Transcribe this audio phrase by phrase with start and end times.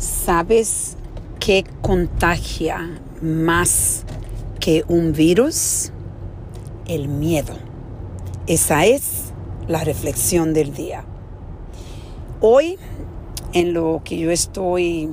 [0.00, 0.96] ¿Sabes
[1.40, 4.06] qué contagia más
[4.58, 5.92] que un virus?
[6.86, 7.52] El miedo.
[8.46, 9.34] Esa es
[9.68, 11.04] la reflexión del día.
[12.40, 12.78] Hoy,
[13.52, 15.10] en lo que yo estoy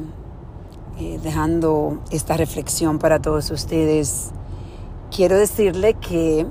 [0.98, 4.32] eh, dejando esta reflexión para todos ustedes,
[5.14, 6.48] quiero decirle que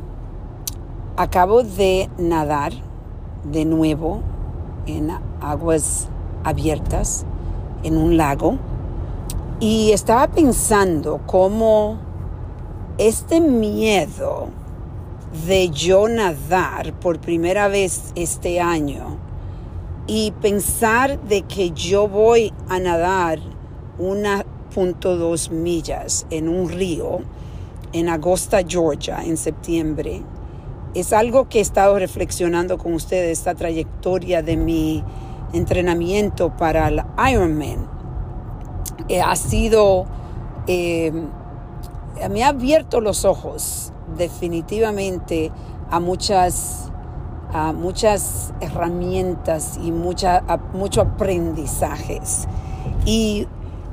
[1.17, 2.75] acabo de nadar
[3.51, 4.21] de nuevo
[4.85, 5.11] en
[5.41, 6.09] aguas
[6.45, 7.25] abiertas
[7.87, 8.59] en un lago
[9.61, 11.99] y estaba pensando cómo
[12.99, 14.49] este miedo
[15.47, 19.19] de yo nadar por primera vez este año
[20.07, 23.39] y pensar de que yo voy a nadar
[23.99, 24.45] una
[24.75, 27.21] punto dos millas en un río
[27.93, 30.23] en Augusta, Georgia, en septiembre,
[30.95, 35.05] es algo que he estado reflexionando con ustedes, esta trayectoria de mi
[35.53, 37.89] entrenamiento para el Ironman.
[39.09, 40.07] Eh, ha sido,
[40.67, 41.13] eh,
[42.31, 45.53] me ha abierto los ojos definitivamente
[45.91, 46.91] a muchas,
[47.53, 52.49] a muchas herramientas y muchos aprendizajes.
[53.05, 53.47] Y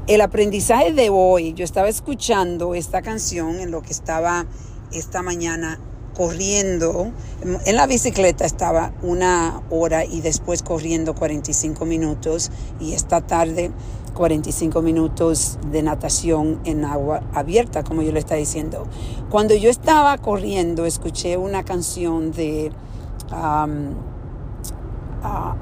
[0.07, 4.45] el aprendizaje de hoy, yo estaba escuchando esta canción en lo que estaba
[4.91, 5.79] esta mañana
[6.13, 7.11] corriendo,
[7.65, 13.71] en la bicicleta estaba una hora y después corriendo 45 minutos y esta tarde
[14.13, 18.87] 45 minutos de natación en agua abierta, como yo le estaba diciendo.
[19.29, 22.71] Cuando yo estaba corriendo, escuché una canción de
[23.31, 23.93] um,
[25.23, 25.55] uh,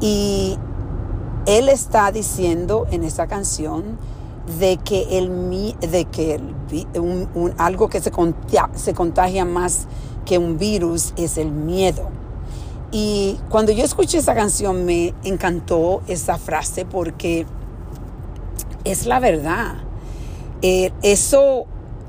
[0.00, 0.58] y
[1.46, 3.98] él está diciendo en esa canción
[4.58, 5.28] de que, el,
[5.80, 6.40] de que
[6.98, 8.12] un, algo que se,
[8.74, 9.86] se contagia más
[10.24, 12.10] que un virus es el miedo.
[12.92, 17.46] Y cuando yo escuché esa canción me encantó esa frase porque
[18.84, 19.74] es la verdad.
[20.62, 21.66] Eh, eso,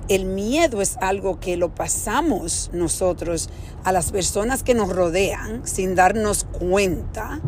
[0.08, 3.50] el miedo es algo que lo pasamos nosotros
[3.84, 7.42] a las personas que nos rodean sin darnos cuenta.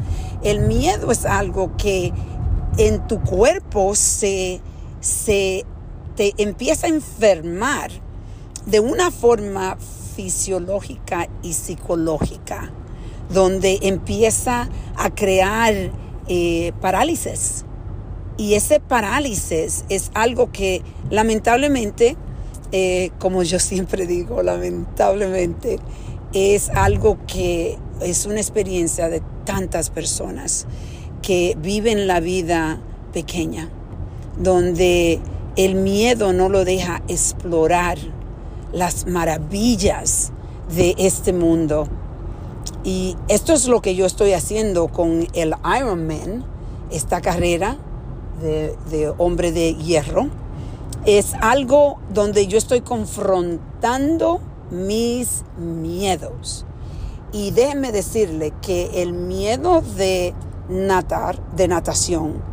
[0.43, 2.11] El miedo es algo que
[2.77, 4.61] en tu cuerpo se
[5.01, 5.65] se
[6.15, 7.91] te empieza a enfermar
[8.65, 9.77] de una forma
[10.15, 12.71] fisiológica y psicológica,
[13.29, 15.73] donde empieza a crear
[16.27, 17.65] eh, parálisis.
[18.37, 22.17] Y ese parálisis es algo que lamentablemente,
[22.71, 25.79] eh, como yo siempre digo, lamentablemente,
[26.33, 30.67] es algo que es una experiencia de tantas personas
[31.21, 32.81] que viven la vida
[33.13, 33.69] pequeña
[34.39, 35.19] donde
[35.55, 37.97] el miedo no lo deja explorar
[38.71, 40.31] las maravillas
[40.73, 41.87] de este mundo.
[42.83, 46.45] Y esto es lo que yo estoy haciendo con el Ironman,
[46.91, 47.77] esta carrera
[48.41, 50.29] de, hombre de hierro.
[51.05, 54.39] Es algo donde yo estoy confrontando
[54.71, 56.65] mis miedos.
[57.31, 60.33] Y déjenme decirle que el miedo de
[60.69, 62.48] natar, de natación,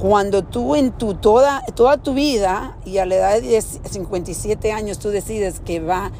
[0.00, 4.98] cuando tú en tu toda, toda tu vida y a la edad de 57 años
[4.98, 6.10] tú decides que va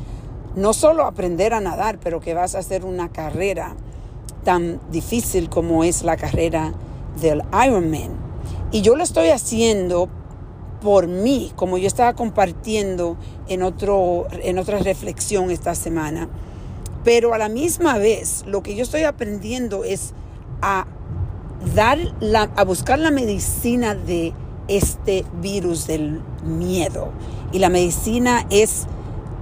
[0.55, 3.75] no solo a aprender a nadar, pero que vas a hacer una carrera
[4.45, 6.75] tan difícil como es la carrera
[7.23, 8.11] del Ironman.
[8.71, 10.11] Y yo lo estoy haciendo
[10.83, 13.17] por mí, como yo estaba compartiendo
[13.49, 16.29] en, otro, en otra reflexión esta semana.
[17.03, 20.13] Pero a la misma vez, lo que yo estoy aprendiendo es
[20.61, 20.87] a
[21.75, 24.33] dar la, a buscar la medicina de
[24.69, 27.11] este virus del miedo.
[27.53, 28.87] Y la medicina es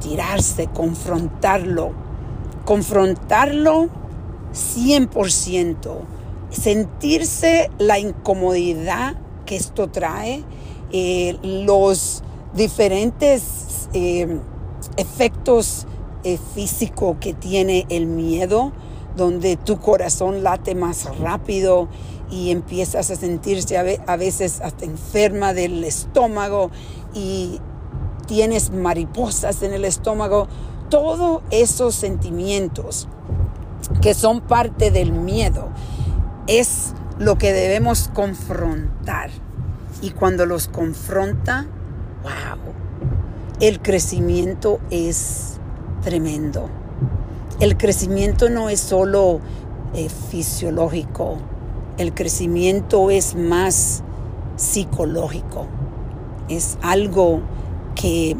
[0.00, 1.92] tirarse, confrontarlo,
[2.64, 3.88] confrontarlo
[4.52, 5.98] 100%,
[6.50, 10.42] sentirse la incomodidad que esto trae,
[10.92, 12.22] eh, los
[12.54, 14.38] diferentes eh,
[14.96, 15.86] efectos
[16.24, 18.72] eh, físicos que tiene el miedo,
[19.18, 21.88] donde tu corazón late más rápido
[22.30, 26.70] y empiezas a sentirse a veces hasta enferma del estómago
[27.12, 27.60] y
[28.26, 30.48] tienes mariposas en el estómago.
[30.88, 33.08] Todos esos sentimientos
[34.00, 35.68] que son parte del miedo
[36.46, 39.30] es lo que debemos confrontar.
[40.00, 41.66] Y cuando los confronta,
[42.22, 42.72] wow,
[43.60, 45.58] el crecimiento es
[46.02, 46.70] tremendo.
[47.60, 49.40] El crecimiento no es solo
[49.94, 51.38] eh, fisiológico,
[51.96, 54.02] el crecimiento es más
[54.56, 55.66] psicológico,
[56.48, 57.40] es algo
[57.94, 58.36] que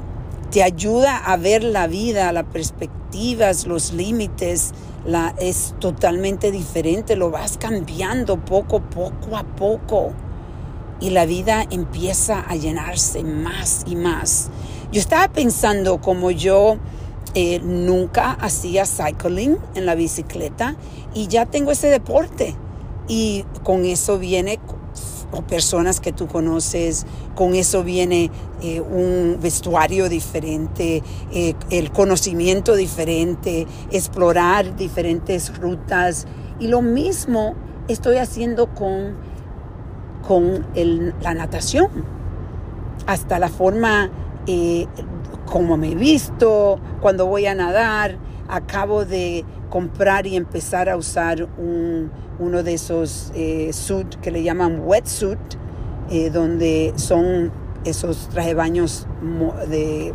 [0.51, 4.73] te ayuda a ver la vida, las perspectivas, los límites,
[5.05, 10.13] la, es totalmente diferente, lo vas cambiando poco, poco a poco.
[11.01, 14.51] Y la vida empieza a llenarse más y más.
[14.91, 16.79] Yo estaba pensando como yo
[17.41, 20.75] eh, nunca hacía cycling en la bicicleta
[21.15, 22.57] y ya tengo ese deporte.
[23.07, 24.59] Y con eso viene
[25.49, 27.07] personas que tú conoces,
[27.37, 36.27] con eso viene eh, un vestuario diferente, eh, el conocimiento diferente, explorar diferentes rutas.
[36.59, 37.55] Y lo mismo
[37.87, 39.15] estoy haciendo con,
[40.27, 40.67] con
[41.21, 41.89] la natación,
[43.07, 44.11] hasta la forma
[45.49, 48.19] como me he visto, cuando voy a nadar,
[48.49, 54.43] acabo de comprar y empezar a usar un, uno de esos eh, suit que le
[54.43, 55.39] llaman wetsuit,
[56.11, 57.53] eh, donde son
[57.85, 59.07] esos traje baños
[59.69, 60.15] de,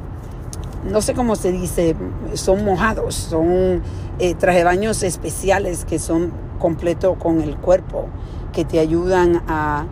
[0.89, 1.95] no sé cómo se dice,
[2.33, 3.81] son mojados, son
[4.19, 8.07] eh, traje baños especiales que son completos con el cuerpo,
[8.51, 9.85] que te ayudan a,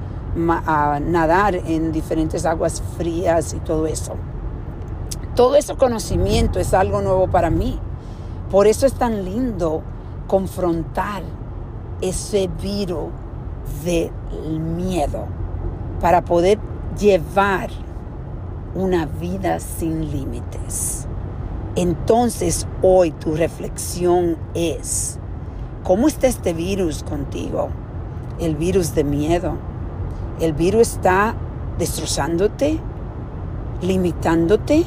[0.65, 4.15] a nadar en diferentes aguas frías y todo eso.
[5.35, 7.79] Todo ese conocimiento es algo nuevo para mí.
[8.49, 9.81] Por eso es tan lindo
[10.27, 11.23] confrontar
[12.01, 13.09] ese virus
[13.85, 14.11] del
[14.59, 15.25] miedo
[16.01, 16.59] para poder
[16.99, 17.69] llevar
[18.75, 21.07] una vida sin límites.
[21.75, 25.17] Entonces hoy tu reflexión es,
[25.83, 27.69] ¿cómo está este virus contigo?
[28.39, 29.53] El virus de miedo.
[30.41, 31.35] El virus está
[31.77, 32.79] destrozándote,
[33.81, 34.85] limitándote.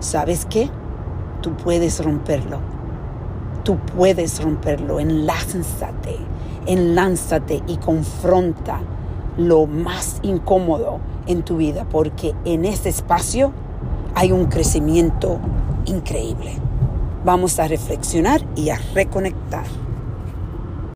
[0.00, 0.70] ¿Sabes qué?
[1.42, 2.74] Tú puedes romperlo
[3.64, 5.00] tú puedes romperlo.
[5.00, 6.16] Enlázate,
[6.66, 8.80] enlánzate y confronta
[9.36, 13.52] lo más incómodo en tu vida, porque en ese espacio
[14.14, 15.38] hay un crecimiento
[15.86, 16.52] increíble.
[17.24, 19.64] Vamos a reflexionar y a reconectar.